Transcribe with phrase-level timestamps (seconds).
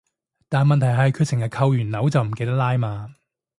[0.49, 3.13] 但問題係佢成日扣完鈕就唔記得拉嘛